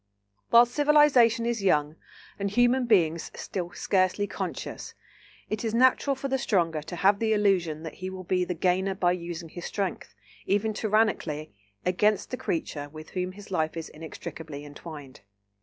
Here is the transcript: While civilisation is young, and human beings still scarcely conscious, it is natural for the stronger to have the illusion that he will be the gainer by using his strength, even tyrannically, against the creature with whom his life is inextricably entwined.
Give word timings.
While 0.49 0.65
civilisation 0.65 1.45
is 1.45 1.61
young, 1.61 1.95
and 2.39 2.49
human 2.49 2.87
beings 2.87 3.29
still 3.35 3.71
scarcely 3.73 4.25
conscious, 4.25 4.95
it 5.47 5.63
is 5.63 5.75
natural 5.75 6.15
for 6.15 6.27
the 6.27 6.39
stronger 6.39 6.81
to 6.81 6.95
have 6.95 7.19
the 7.19 7.33
illusion 7.33 7.83
that 7.83 7.93
he 8.01 8.09
will 8.09 8.23
be 8.23 8.43
the 8.43 8.55
gainer 8.55 8.95
by 8.95 9.11
using 9.11 9.49
his 9.49 9.65
strength, 9.65 10.15
even 10.47 10.73
tyrannically, 10.73 11.53
against 11.85 12.31
the 12.31 12.37
creature 12.37 12.89
with 12.89 13.11
whom 13.11 13.33
his 13.33 13.51
life 13.51 13.77
is 13.77 13.89
inextricably 13.89 14.65
entwined. 14.65 15.21